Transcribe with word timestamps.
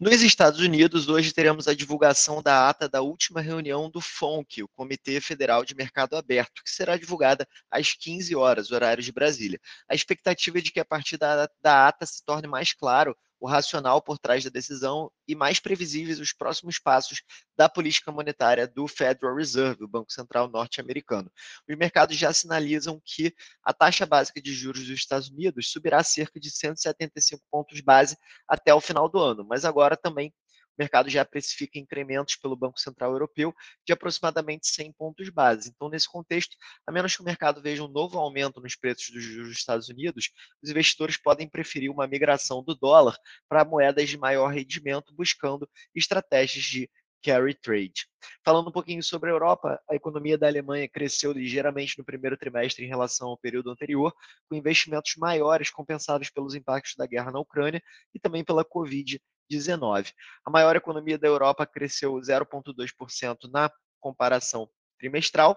Nos 0.00 0.22
Estados 0.22 0.60
Unidos, 0.60 1.10
hoje 1.10 1.30
teremos 1.30 1.68
a 1.68 1.74
divulgação 1.74 2.42
da 2.42 2.70
ata 2.70 2.88
da 2.88 3.02
última 3.02 3.42
reunião 3.42 3.90
do 3.90 4.00
FONC, 4.00 4.62
o 4.62 4.68
Comitê 4.68 5.20
Federal 5.20 5.62
de 5.62 5.74
Mercado 5.74 6.16
Aberto, 6.16 6.64
que 6.64 6.70
será 6.70 6.96
divulgada 6.96 7.46
às 7.70 7.92
15 7.92 8.34
horas, 8.34 8.70
horário 8.70 9.02
de 9.02 9.12
Brasília. 9.12 9.60
A 9.86 9.94
expectativa 9.94 10.56
é 10.56 10.62
de 10.62 10.72
que 10.72 10.80
a 10.80 10.86
partir 10.86 11.18
da, 11.18 11.46
da 11.60 11.86
ata 11.86 12.06
se 12.06 12.24
torne 12.24 12.48
mais 12.48 12.72
claro 12.72 13.14
o 13.40 13.48
racional 13.48 14.02
por 14.02 14.18
trás 14.18 14.44
da 14.44 14.50
decisão 14.50 15.10
e 15.26 15.34
mais 15.34 15.58
previsíveis 15.58 16.20
os 16.20 16.32
próximos 16.32 16.78
passos 16.78 17.22
da 17.56 17.68
política 17.68 18.12
monetária 18.12 18.68
do 18.68 18.86
Federal 18.86 19.34
Reserve, 19.34 19.84
o 19.84 19.88
Banco 19.88 20.12
Central 20.12 20.48
norte-americano. 20.48 21.32
Os 21.68 21.76
mercados 21.76 22.16
já 22.16 22.32
sinalizam 22.32 23.00
que 23.04 23.34
a 23.64 23.72
taxa 23.72 24.04
básica 24.04 24.40
de 24.40 24.52
juros 24.52 24.82
dos 24.82 24.98
Estados 24.98 25.30
Unidos 25.30 25.70
subirá 25.72 26.02
cerca 26.04 26.38
de 26.38 26.50
175 26.50 27.42
pontos 27.50 27.80
base 27.80 28.16
até 28.46 28.74
o 28.74 28.80
final 28.80 29.08
do 29.08 29.18
ano, 29.18 29.44
mas 29.48 29.64
agora 29.64 29.96
também 29.96 30.32
o 30.78 30.82
mercado 30.82 31.08
já 31.10 31.24
precifica 31.24 31.78
incrementos 31.78 32.36
pelo 32.36 32.56
Banco 32.56 32.78
Central 32.80 33.12
Europeu 33.12 33.54
de 33.86 33.92
aproximadamente 33.92 34.66
100 34.66 34.92
pontos 34.92 35.28
base. 35.28 35.70
Então, 35.70 35.88
nesse 35.88 36.08
contexto, 36.08 36.56
a 36.86 36.92
menos 36.92 37.14
que 37.14 37.22
o 37.22 37.24
mercado 37.24 37.60
veja 37.60 37.84
um 37.84 37.88
novo 37.88 38.18
aumento 38.18 38.60
nos 38.60 38.76
preços 38.76 39.10
dos 39.10 39.22
juros 39.22 39.48
dos 39.48 39.58
Estados 39.58 39.88
Unidos, 39.88 40.30
os 40.62 40.70
investidores 40.70 41.16
podem 41.16 41.48
preferir 41.48 41.90
uma 41.90 42.06
migração 42.06 42.62
do 42.62 42.74
dólar 42.74 43.16
para 43.48 43.64
moedas 43.64 44.08
de 44.08 44.18
maior 44.18 44.48
rendimento, 44.48 45.14
buscando 45.14 45.68
estratégias 45.94 46.64
de 46.64 46.90
carry 47.22 47.54
trade. 47.54 48.06
Falando 48.44 48.68
um 48.68 48.72
pouquinho 48.72 49.02
sobre 49.02 49.30
a 49.30 49.32
Europa, 49.32 49.80
a 49.88 49.94
economia 49.94 50.36
da 50.36 50.46
Alemanha 50.46 50.88
cresceu 50.88 51.32
ligeiramente 51.32 51.98
no 51.98 52.04
primeiro 52.04 52.36
trimestre 52.36 52.84
em 52.84 52.88
relação 52.88 53.28
ao 53.28 53.38
período 53.38 53.70
anterior, 53.70 54.14
com 54.48 54.54
investimentos 54.54 55.16
maiores 55.16 55.70
compensados 55.70 56.30
pelos 56.30 56.54
impactos 56.54 56.94
da 56.96 57.06
guerra 57.06 57.30
na 57.30 57.40
Ucrânia 57.40 57.82
e 58.14 58.18
também 58.18 58.44
pela 58.44 58.64
Covid 58.64 59.20
19. 59.48 60.12
A 60.44 60.50
maior 60.50 60.76
economia 60.76 61.18
da 61.18 61.28
Europa 61.28 61.66
cresceu 61.66 62.14
0,2% 62.14 63.50
na 63.50 63.70
comparação 64.00 64.68
trimestral 64.98 65.56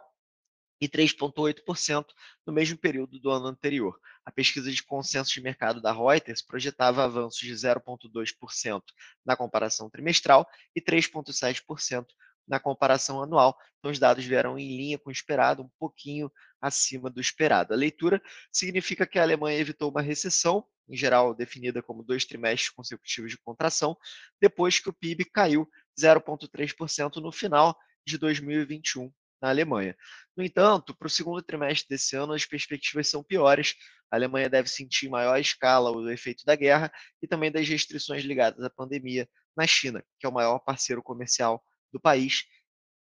e 0.83 0.89
3,8% 0.89 2.05
no 2.45 2.51
mesmo 2.51 2.77
período 2.77 3.17
do 3.17 3.29
ano 3.29 3.47
anterior. 3.47 3.97
A 4.25 4.31
pesquisa 4.31 4.69
de 4.69 4.83
consenso 4.83 5.31
de 5.31 5.41
mercado 5.41 5.81
da 5.81 5.93
Reuters 5.93 6.41
projetava 6.41 7.05
avanços 7.05 7.39
de 7.39 7.53
0,2% 7.53 8.81
na 9.25 9.37
comparação 9.37 9.89
trimestral 9.89 10.45
e 10.75 10.81
3,7% 10.81 12.05
na 12.45 12.59
comparação 12.59 13.23
anual. 13.23 13.57
Então, 13.79 13.91
os 13.91 13.97
dados 13.97 14.25
vieram 14.25 14.59
em 14.59 14.75
linha 14.75 14.99
com 14.99 15.09
o 15.09 15.13
esperado, 15.13 15.63
um 15.63 15.69
pouquinho 15.79 16.29
acima 16.59 17.09
do 17.09 17.21
esperado. 17.21 17.73
A 17.73 17.77
leitura 17.77 18.21
significa 18.51 19.07
que 19.07 19.17
a 19.17 19.21
Alemanha 19.21 19.57
evitou 19.57 19.89
uma 19.89 20.01
recessão 20.01 20.65
em 20.89 20.97
geral 20.97 21.33
definida 21.33 21.81
como 21.81 22.03
dois 22.03 22.25
trimestres 22.25 22.69
consecutivos 22.69 23.31
de 23.31 23.37
contração, 23.37 23.95
depois 24.41 24.79
que 24.79 24.89
o 24.89 24.93
PIB 24.93 25.23
caiu 25.31 25.65
0,3% 25.97 27.21
no 27.21 27.31
final 27.31 27.73
de 28.05 28.17
2021 28.17 29.09
na 29.43 29.49
Alemanha. 29.49 29.93
No 30.37 30.43
entanto, 30.43 30.95
para 30.95 31.05
o 31.05 31.09
segundo 31.09 31.43
trimestre 31.43 31.89
desse 31.89 32.15
ano, 32.15 32.31
as 32.31 32.45
perspectivas 32.45 33.09
são 33.09 33.21
piores. 33.21 33.75
A 34.09 34.15
Alemanha 34.15 34.49
deve 34.49 34.69
sentir 34.69 35.09
maior 35.09 35.37
escala 35.37 35.91
o 35.91 36.09
efeito 36.09 36.45
da 36.45 36.55
guerra 36.55 36.89
e 37.21 37.27
também 37.27 37.51
das 37.51 37.67
restrições 37.67 38.23
ligadas 38.23 38.63
à 38.63 38.69
pandemia 38.69 39.27
na 39.55 39.67
China, 39.67 40.01
que 40.17 40.25
é 40.25 40.29
o 40.29 40.33
maior 40.33 40.59
parceiro 40.59 41.03
comercial 41.03 41.61
do 41.91 41.99
país 41.99 42.45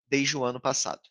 desde 0.09 0.37
o 0.37 0.45
ano 0.45 0.61
passado. 0.61 1.03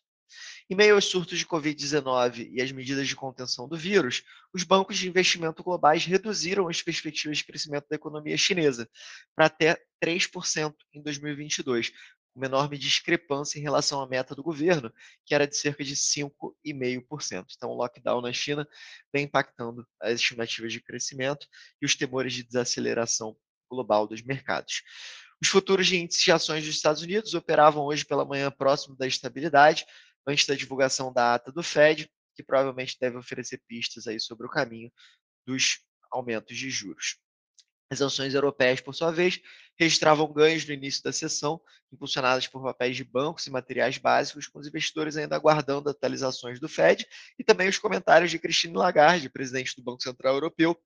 Em 0.70 0.74
meio 0.74 0.94
aos 0.94 1.06
surtos 1.06 1.38
de 1.38 1.46
Covid-19 1.46 2.50
e 2.52 2.60
às 2.60 2.70
medidas 2.72 3.06
de 3.06 3.16
contenção 3.16 3.68
do 3.68 3.76
vírus, 3.76 4.22
os 4.52 4.62
bancos 4.62 4.96
de 4.98 5.08
investimento 5.08 5.62
globais 5.62 6.04
reduziram 6.04 6.68
as 6.68 6.82
perspectivas 6.82 7.38
de 7.38 7.44
crescimento 7.44 7.86
da 7.88 7.96
economia 7.96 8.36
chinesa 8.36 8.88
para 9.34 9.46
até 9.46 9.78
3% 10.02 10.74
em 10.92 11.02
2022, 11.02 11.92
uma 12.38 12.46
enorme 12.46 12.78
discrepância 12.78 13.58
em 13.58 13.62
relação 13.62 14.00
à 14.00 14.08
meta 14.08 14.34
do 14.34 14.42
governo, 14.42 14.92
que 15.26 15.34
era 15.34 15.46
de 15.46 15.56
cerca 15.56 15.82
de 15.84 15.94
5,5%. 15.94 17.46
Então, 17.56 17.70
o 17.70 17.74
lockdown 17.74 18.22
na 18.22 18.32
China 18.32 18.66
vem 19.12 19.24
impactando 19.24 19.86
as 20.00 20.14
estimativas 20.14 20.72
de 20.72 20.80
crescimento 20.80 21.46
e 21.82 21.84
os 21.84 21.96
temores 21.96 22.32
de 22.32 22.44
desaceleração 22.44 23.36
global 23.68 24.06
dos 24.06 24.22
mercados. 24.22 24.82
Os 25.42 25.48
futuros 25.48 25.86
de 25.86 25.96
índices 25.96 26.22
de 26.22 26.32
ações 26.32 26.64
dos 26.64 26.74
Estados 26.74 27.02
Unidos 27.02 27.34
operavam 27.34 27.84
hoje 27.84 28.04
pela 28.04 28.24
manhã 28.24 28.50
próximo 28.50 28.96
da 28.96 29.06
estabilidade, 29.06 29.84
antes 30.26 30.46
da 30.46 30.54
divulgação 30.54 31.12
da 31.12 31.34
ata 31.34 31.52
do 31.52 31.62
Fed, 31.62 32.08
que 32.34 32.42
provavelmente 32.42 32.96
deve 33.00 33.16
oferecer 33.16 33.60
pistas 33.66 34.06
aí 34.06 34.20
sobre 34.20 34.46
o 34.46 34.50
caminho 34.50 34.90
dos 35.44 35.80
aumentos 36.10 36.56
de 36.56 36.70
juros. 36.70 37.18
As 37.90 38.02
ações 38.02 38.34
europeias, 38.34 38.80
por 38.82 38.94
sua 38.94 39.10
vez, 39.10 39.40
registravam 39.78 40.30
ganhos 40.30 40.66
no 40.66 40.74
início 40.74 41.02
da 41.02 41.12
sessão, 41.12 41.58
impulsionadas 41.90 42.46
por 42.46 42.62
papéis 42.62 42.96
de 42.96 43.02
bancos 43.02 43.46
e 43.46 43.50
materiais 43.50 43.96
básicos, 43.96 44.46
com 44.46 44.58
os 44.58 44.66
investidores 44.66 45.16
ainda 45.16 45.34
aguardando 45.34 45.88
atualizações 45.88 46.60
do 46.60 46.68
Fed 46.68 47.06
e 47.38 47.44
também 47.44 47.66
os 47.66 47.78
comentários 47.78 48.30
de 48.30 48.38
Christine 48.38 48.76
Lagarde, 48.76 49.30
presidente 49.30 49.74
do 49.74 49.82
Banco 49.82 50.02
Central 50.02 50.34
Europeu, 50.34 50.78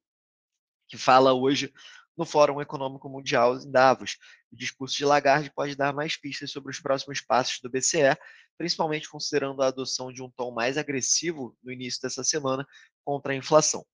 que 0.88 0.96
fala 0.96 1.32
hoje 1.32 1.72
no 2.16 2.24
Fórum 2.24 2.60
Econômico 2.60 3.08
Mundial 3.08 3.58
em 3.58 3.70
Davos. 3.70 4.18
O 4.52 4.56
discurso 4.56 4.96
de 4.96 5.04
Lagarde 5.04 5.50
pode 5.50 5.74
dar 5.74 5.92
mais 5.92 6.16
pistas 6.16 6.52
sobre 6.52 6.70
os 6.70 6.78
próximos 6.78 7.20
passos 7.20 7.58
do 7.60 7.70
BCE, 7.70 8.16
principalmente 8.56 9.08
considerando 9.08 9.60
a 9.62 9.68
adoção 9.68 10.12
de 10.12 10.22
um 10.22 10.30
tom 10.30 10.52
mais 10.52 10.78
agressivo 10.78 11.56
no 11.64 11.72
início 11.72 12.00
dessa 12.00 12.22
semana 12.22 12.64
contra 13.04 13.32
a 13.32 13.36
inflação. 13.36 13.84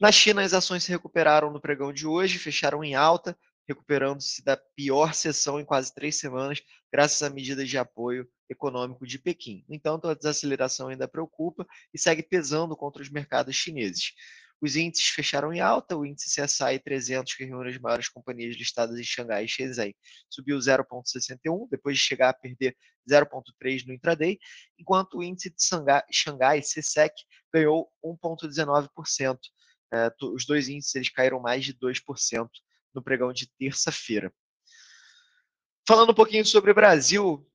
Na 0.00 0.10
China, 0.10 0.40
as 0.40 0.54
ações 0.54 0.82
se 0.82 0.90
recuperaram 0.90 1.52
no 1.52 1.60
pregão 1.60 1.92
de 1.92 2.06
hoje, 2.06 2.38
fecharam 2.38 2.82
em 2.82 2.94
alta, 2.94 3.36
recuperando-se 3.68 4.42
da 4.42 4.56
pior 4.56 5.12
sessão 5.12 5.60
em 5.60 5.64
quase 5.64 5.94
três 5.94 6.18
semanas, 6.18 6.62
graças 6.90 7.22
a 7.22 7.28
medidas 7.28 7.68
de 7.68 7.76
apoio 7.76 8.26
econômico 8.48 9.06
de 9.06 9.18
Pequim. 9.18 9.62
No 9.68 9.74
entanto, 9.74 10.08
a 10.08 10.14
desaceleração 10.14 10.88
ainda 10.88 11.06
preocupa 11.06 11.66
e 11.92 11.98
segue 11.98 12.22
pesando 12.22 12.74
contra 12.74 13.02
os 13.02 13.10
mercados 13.10 13.54
chineses. 13.54 14.14
Os 14.58 14.74
índices 14.74 15.08
fecharam 15.08 15.52
em 15.52 15.60
alta, 15.60 15.94
o 15.94 16.06
índice 16.06 16.40
CSI 16.40 16.78
300, 16.78 17.34
que 17.34 17.44
reúne 17.44 17.68
as 17.68 17.78
maiores 17.78 18.08
companhias 18.08 18.56
listadas 18.56 18.98
em 18.98 19.04
Xangai 19.04 19.44
e 19.44 19.48
Shenzhen, 19.48 19.94
subiu 20.30 20.56
0,61, 20.56 21.68
depois 21.70 21.98
de 21.98 22.02
chegar 22.02 22.30
a 22.30 22.34
perder 22.34 22.74
0,3 23.06 23.86
no 23.86 23.92
intraday, 23.92 24.38
enquanto 24.78 25.18
o 25.18 25.22
índice 25.22 25.50
de 25.50 25.62
Xangai, 26.10 26.62
CSEC, 26.62 27.12
ganhou 27.52 27.90
1,19%. 28.02 29.38
É, 29.92 30.12
os 30.22 30.46
dois 30.46 30.68
índices 30.68 30.94
eles 30.94 31.08
caíram 31.08 31.40
mais 31.40 31.64
de 31.64 31.74
2% 31.74 32.48
no 32.94 33.02
pregão 33.02 33.32
de 33.32 33.48
terça-feira. 33.58 34.32
Falando 35.86 36.10
um 36.10 36.14
pouquinho 36.14 36.44
sobre 36.46 36.70
o 36.70 36.74
Brasil, 36.74 37.46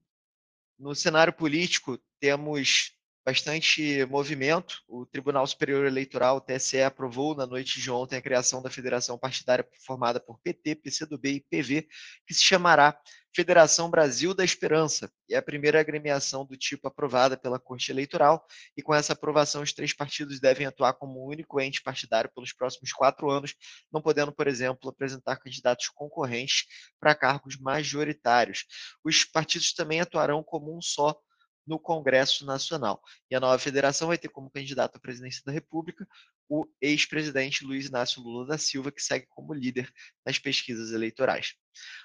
no 0.78 0.94
cenário 0.94 1.32
político, 1.32 1.98
temos 2.20 2.92
bastante 3.26 4.06
movimento. 4.06 4.84
O 4.88 5.06
Tribunal 5.06 5.48
Superior 5.48 5.86
Eleitoral, 5.86 6.40
TSE, 6.40 6.82
aprovou 6.84 7.36
na 7.36 7.48
noite 7.48 7.82
de 7.82 7.90
ontem 7.90 8.18
a 8.18 8.22
criação 8.22 8.62
da 8.62 8.70
federação 8.70 9.18
partidária 9.18 9.68
formada 9.86 10.20
por 10.20 10.40
PT, 10.40 10.76
PCdoB 10.76 11.30
e 11.30 11.42
PV, 11.42 11.88
que 12.28 12.34
se 12.34 12.44
chamará 12.44 12.96
Federação 13.36 13.90
Brasil 13.90 14.34
da 14.34 14.46
Esperança, 14.46 15.12
é 15.30 15.36
a 15.36 15.42
primeira 15.42 15.78
agremiação 15.78 16.46
do 16.46 16.56
tipo 16.56 16.88
aprovada 16.88 17.36
pela 17.36 17.60
Corte 17.60 17.92
Eleitoral, 17.92 18.46
e 18.78 18.82
com 18.82 18.96
essa 18.96 19.12
aprovação 19.12 19.62
os 19.62 19.74
três 19.74 19.92
partidos 19.92 20.40
devem 20.40 20.66
atuar 20.66 20.94
como 20.94 21.22
um 21.22 21.28
único 21.28 21.60
ente 21.60 21.84
partidário 21.84 22.32
pelos 22.34 22.54
próximos 22.54 22.94
quatro 22.94 23.30
anos, 23.30 23.54
não 23.92 24.02
podendo, 24.02 24.32
por 24.32 24.48
exemplo, 24.48 24.90
apresentar 24.90 25.36
candidatos 25.36 25.90
concorrentes 25.90 26.66
para 26.98 27.14
cargos 27.14 27.58
majoritários. 27.58 28.66
Os 29.04 29.26
partidos 29.26 29.74
também 29.74 30.00
atuarão 30.00 30.42
como 30.42 30.78
um 30.78 30.82
só 30.82 31.20
no 31.66 31.80
Congresso 31.80 32.46
Nacional. 32.46 33.02
E 33.30 33.36
a 33.36 33.40
nova 33.40 33.58
federação 33.58 34.08
vai 34.08 34.18
ter 34.18 34.30
como 34.30 34.50
candidato 34.50 34.98
à 34.98 35.00
presidência 35.00 35.42
da 35.46 35.52
República 35.52 36.08
o 36.48 36.68
ex-presidente 36.80 37.66
Luiz 37.66 37.88
Inácio 37.88 38.22
Lula 38.22 38.46
da 38.46 38.58
Silva, 38.58 38.92
que 38.92 39.02
segue 39.02 39.26
como 39.30 39.54
líder 39.54 39.92
nas 40.26 40.38
pesquisas 40.38 40.92
eleitorais. 40.92 41.56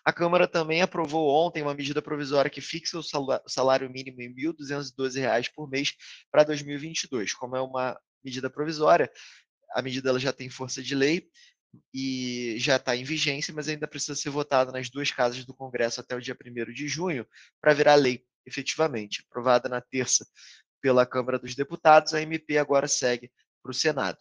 A 0.04 0.12
Câmara 0.12 0.48
também 0.48 0.82
aprovou 0.82 1.28
ontem 1.28 1.62
uma 1.62 1.74
medida 1.74 2.00
provisória 2.00 2.50
que 2.50 2.60
fixa 2.60 2.98
o 2.98 3.02
salário 3.46 3.90
mínimo 3.90 4.22
em 4.22 4.28
R$ 4.28 4.52
1.212 4.54 5.50
por 5.54 5.68
mês 5.68 5.94
para 6.30 6.44
2022. 6.44 7.34
Como 7.34 7.56
é 7.56 7.60
uma 7.60 8.00
medida 8.24 8.48
provisória, 8.48 9.10
a 9.72 9.82
medida 9.82 10.08
ela 10.08 10.18
já 10.18 10.32
tem 10.32 10.48
força 10.48 10.82
de 10.82 10.94
lei 10.94 11.28
e 11.94 12.56
já 12.58 12.76
está 12.76 12.96
em 12.96 13.04
vigência, 13.04 13.54
mas 13.54 13.68
ainda 13.68 13.86
precisa 13.86 14.14
ser 14.14 14.30
votado 14.30 14.72
nas 14.72 14.90
duas 14.90 15.10
casas 15.10 15.44
do 15.44 15.54
Congresso 15.54 16.00
até 16.00 16.16
o 16.16 16.20
dia 16.20 16.36
1 16.36 16.72
de 16.72 16.88
junho 16.88 17.26
para 17.60 17.74
virar 17.74 17.94
lei, 17.94 18.24
efetivamente. 18.46 19.25
Aprovada 19.28 19.69
na 19.69 19.81
terça 19.81 20.26
pela 20.81 21.06
Câmara 21.06 21.38
dos 21.38 21.54
Deputados, 21.54 22.14
a 22.14 22.22
MP 22.22 22.58
agora 22.58 22.88
segue 22.88 23.31
para 23.62 23.70
o 23.70 23.75
Senado. 23.75 24.19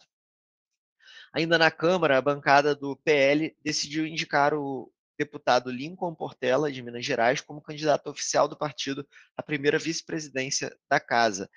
Ainda 1.32 1.56
na 1.56 1.70
Câmara, 1.70 2.18
a 2.18 2.22
bancada 2.22 2.74
do 2.74 2.96
PL 2.96 3.56
decidiu 3.62 4.06
indicar 4.06 4.52
o 4.52 4.92
deputado 5.16 5.70
Lincoln 5.70 6.14
Portela, 6.14 6.72
de 6.72 6.82
Minas 6.82 7.04
Gerais, 7.04 7.40
como 7.40 7.60
candidato 7.60 8.08
oficial 8.08 8.48
do 8.48 8.56
partido 8.56 9.06
à 9.36 9.42
primeira 9.42 9.78
vice-presidência 9.78 10.74
da 10.88 10.98
Casa, 10.98 11.48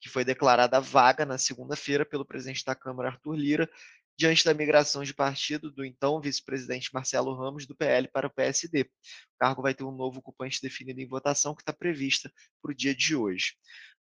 que 0.00 0.08
foi 0.08 0.24
declarada 0.24 0.80
vaga 0.80 1.24
na 1.24 1.38
segunda-feira 1.38 2.04
pelo 2.04 2.26
presidente 2.26 2.64
da 2.64 2.74
Câmara, 2.74 3.10
Arthur 3.10 3.36
Lira, 3.36 3.70
diante 4.18 4.44
da 4.44 4.54
migração 4.54 5.02
de 5.04 5.12
partido 5.12 5.70
do 5.70 5.84
então 5.84 6.20
vice-presidente 6.20 6.90
Marcelo 6.92 7.34
Ramos 7.34 7.66
do 7.66 7.76
PL 7.76 8.08
para 8.08 8.26
o 8.26 8.30
PSD. 8.30 8.82
O 8.82 9.38
cargo 9.38 9.62
vai 9.62 9.74
ter 9.74 9.84
um 9.84 9.92
novo 9.92 10.20
ocupante 10.20 10.60
definido 10.62 11.00
em 11.00 11.06
votação 11.06 11.54
que 11.54 11.62
está 11.62 11.72
prevista 11.72 12.32
para 12.62 12.72
o 12.72 12.74
dia 12.74 12.94
de 12.94 13.14
hoje. 13.14 13.54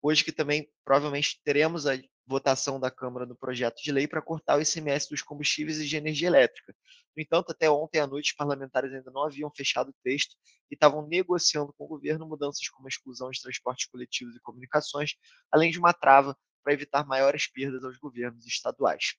Hoje 0.01 0.23
que 0.23 0.31
também 0.31 0.69
provavelmente 0.85 1.39
teremos 1.43 1.87
a 1.87 1.97
votação 2.27 2.79
da 2.79 2.91
Câmara 2.91 3.25
no 3.25 3.35
projeto 3.35 3.81
de 3.81 3.91
lei 3.91 4.07
para 4.07 4.21
cortar 4.21 4.57
o 4.57 4.61
ICMS 4.61 5.09
dos 5.09 5.21
combustíveis 5.21 5.79
e 5.79 5.87
de 5.87 5.95
energia 5.95 6.27
elétrica. 6.27 6.75
No 7.15 7.23
entanto, 7.23 7.51
até 7.51 7.69
ontem 7.69 7.99
à 7.99 8.07
noite, 8.07 8.31
os 8.31 8.35
parlamentares 8.35 8.93
ainda 8.93 9.11
não 9.11 9.23
haviam 9.23 9.51
fechado 9.55 9.89
o 9.89 9.95
texto 10.03 10.35
e 10.69 10.75
estavam 10.75 11.07
negociando 11.07 11.73
com 11.73 11.85
o 11.85 11.87
governo 11.87 12.27
mudanças 12.27 12.67
como 12.69 12.87
a 12.87 12.89
exclusão 12.89 13.29
de 13.29 13.41
transportes 13.41 13.87
coletivos 13.87 14.35
e 14.35 14.39
comunicações, 14.41 15.15
além 15.51 15.71
de 15.71 15.79
uma 15.79 15.93
trava 15.93 16.37
para 16.63 16.73
evitar 16.73 17.05
maiores 17.05 17.47
perdas 17.47 17.83
aos 17.83 17.97
governos 17.97 18.45
estaduais. 18.45 19.15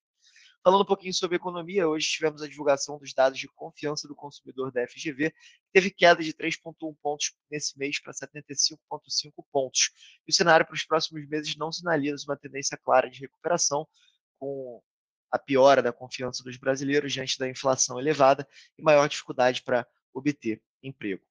Falando 0.65 0.81
um 0.81 0.87
pouquinho 0.87 1.13
sobre 1.13 1.37
economia, 1.37 1.87
hoje 1.87 2.09
tivemos 2.09 2.41
a 2.41 2.49
divulgação 2.49 2.99
dos 2.99 3.13
dados 3.13 3.39
de 3.39 3.47
confiança 3.49 4.09
do 4.09 4.15
consumidor 4.15 4.73
da 4.73 4.89
FGV, 4.89 5.31
que 5.31 5.37
teve 5.75 5.91
queda 5.91 6.25
de 6.25 6.33
3,1 6.33 6.97
pontos 7.03 7.35
nesse 7.51 7.79
mês 7.79 8.01
para 8.01 8.15
75,5 8.15 9.45
pontos. 9.53 9.91
E 10.27 10.31
o 10.31 10.35
cenário 10.35 10.65
para 10.65 10.75
os 10.75 10.83
próximos 10.83 11.29
meses 11.29 11.55
não 11.55 11.71
sinaliza 11.71 12.25
uma 12.27 12.39
tendência 12.39 12.79
clara 12.79 13.11
de 13.11 13.21
recuperação, 13.21 13.87
com 14.39 14.83
a 15.31 15.39
piora 15.39 15.83
da 15.83 15.93
confiança 15.93 16.43
dos 16.43 16.57
brasileiros 16.57 17.13
diante 17.13 17.39
da 17.39 17.47
inflação 17.47 18.01
elevada 18.01 18.49
e 18.79 18.83
maior 18.83 19.07
dificuldade 19.07 19.63
para 19.63 19.87
obter 20.15 20.63
emprego. 20.83 21.23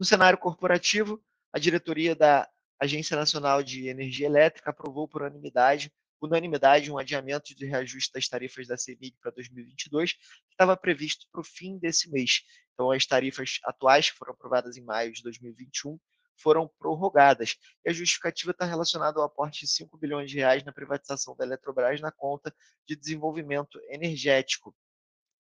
No 0.00 0.06
cenário 0.06 0.38
corporativo, 0.38 1.22
a 1.52 1.58
diretoria 1.58 2.16
da 2.16 2.48
Agência 2.80 3.18
Nacional 3.18 3.62
de 3.62 3.88
Energia 3.88 4.26
Elétrica 4.26 4.70
aprovou 4.70 5.06
por 5.06 5.20
unanimidade 5.20 5.92
unanimidade 6.26 6.90
um 6.90 6.98
adiamento 6.98 7.54
de 7.54 7.66
reajuste 7.66 8.12
das 8.12 8.28
tarifas 8.28 8.66
da 8.66 8.76
CEMIG 8.76 9.16
para 9.20 9.32
2022, 9.32 10.12
que 10.12 10.18
estava 10.50 10.76
previsto 10.76 11.26
para 11.30 11.40
o 11.40 11.44
fim 11.44 11.78
desse 11.78 12.10
mês. 12.10 12.42
Então, 12.74 12.90
as 12.90 13.04
tarifas 13.04 13.58
atuais, 13.64 14.10
que 14.10 14.16
foram 14.16 14.32
aprovadas 14.32 14.76
em 14.76 14.84
maio 14.84 15.12
de 15.12 15.22
2021, 15.22 15.98
foram 16.36 16.68
prorrogadas. 16.78 17.56
E 17.84 17.90
a 17.90 17.92
justificativa 17.92 18.52
está 18.52 18.64
relacionada 18.64 19.18
ao 19.18 19.26
aporte 19.26 19.60
de 19.60 19.70
5 19.70 19.96
bilhões 19.98 20.30
de 20.30 20.38
reais 20.38 20.64
na 20.64 20.72
privatização 20.72 21.36
da 21.36 21.44
Eletrobras 21.44 22.00
na 22.00 22.10
conta 22.10 22.54
de 22.86 22.96
desenvolvimento 22.96 23.80
energético. 23.88 24.74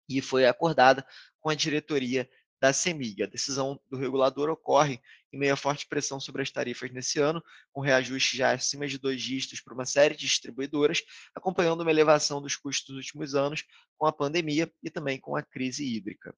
E 0.09 0.21
foi 0.21 0.45
acordada 0.45 1.05
com 1.39 1.49
a 1.49 1.55
diretoria 1.55 2.29
da 2.63 2.71
CEMIG. 2.71 3.23
A 3.23 3.25
decisão 3.25 3.77
do 3.91 3.97
regulador 3.97 4.49
ocorre 4.49 5.01
em 5.33 5.37
meio 5.37 5.51
à 5.51 5.57
forte 5.57 5.85
pressão 5.85 6.17
sobre 6.17 6.41
as 6.41 6.49
tarifas 6.49 6.89
nesse 6.91 7.19
ano, 7.19 7.43
com 7.73 7.81
reajuste 7.81 8.37
já 8.37 8.53
acima 8.53 8.87
de 8.87 8.97
dois 8.97 9.21
dígitos 9.21 9.59
para 9.59 9.73
uma 9.73 9.85
série 9.85 10.15
de 10.15 10.25
distribuidoras, 10.25 11.03
acompanhando 11.35 11.81
uma 11.81 11.91
elevação 11.91 12.41
dos 12.41 12.55
custos 12.55 12.95
nos 12.95 13.05
últimos 13.05 13.35
anos 13.35 13.65
com 13.97 14.05
a 14.05 14.13
pandemia 14.13 14.71
e 14.81 14.89
também 14.89 15.19
com 15.19 15.35
a 15.35 15.43
crise 15.43 15.83
hídrica. 15.83 16.33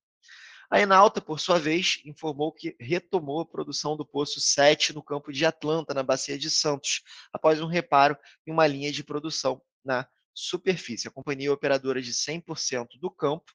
A 0.67 0.81
Enalta, 0.81 1.21
por 1.21 1.39
sua 1.39 1.59
vez, 1.59 2.01
informou 2.03 2.51
que 2.51 2.75
retomou 2.79 3.41
a 3.41 3.45
produção 3.45 3.95
do 3.95 4.03
Poço 4.03 4.41
7 4.41 4.93
no 4.93 5.03
campo 5.03 5.31
de 5.31 5.45
Atlanta, 5.45 5.93
na 5.93 6.01
Bacia 6.01 6.39
de 6.39 6.49
Santos, 6.49 7.03
após 7.31 7.61
um 7.61 7.67
reparo 7.67 8.17
em 8.47 8.51
uma 8.51 8.65
linha 8.65 8.91
de 8.91 9.03
produção 9.03 9.61
na 9.83 10.07
superfície. 10.33 11.07
A 11.07 11.11
companhia 11.11 11.53
operadora 11.53 12.01
de 12.01 12.11
100% 12.11 12.99
do 12.99 13.11
campo 13.11 13.53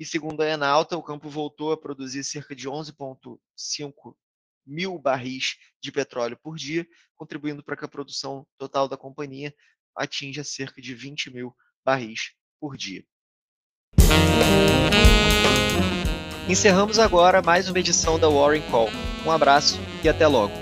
e 0.00 0.06
segundo 0.06 0.40
a 0.40 0.48
Enalta, 0.48 0.96
o 0.96 1.02
campo 1.02 1.28
voltou 1.28 1.72
a 1.72 1.76
produzir 1.76 2.24
cerca 2.24 2.56
de 2.56 2.66
11,5 2.66 4.14
mil 4.66 4.98
barris 4.98 5.58
de 5.78 5.92
petróleo 5.92 6.38
por 6.42 6.56
dia, 6.56 6.88
contribuindo 7.18 7.62
para 7.62 7.76
que 7.76 7.84
a 7.84 7.88
produção 7.88 8.46
total 8.56 8.88
da 8.88 8.96
companhia 8.96 9.54
atinja 9.94 10.42
cerca 10.42 10.80
de 10.80 10.94
20 10.94 11.30
mil 11.30 11.54
barris 11.84 12.32
por 12.58 12.78
dia. 12.78 13.04
Encerramos 16.48 16.98
agora 16.98 17.42
mais 17.42 17.68
uma 17.68 17.78
edição 17.78 18.18
da 18.18 18.28
Warren 18.28 18.62
Call. 18.70 18.88
Um 19.26 19.30
abraço 19.30 19.78
e 20.02 20.08
até 20.08 20.26
logo. 20.26 20.54